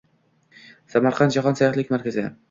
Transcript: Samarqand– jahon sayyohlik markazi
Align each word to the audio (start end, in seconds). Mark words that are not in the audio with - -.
Samarqand– 0.93 1.35
jahon 1.37 1.59
sayyohlik 1.59 1.91
markazi 1.97 2.25